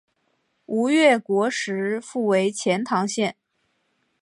[0.65, 3.35] 吴越国时复为钱唐县。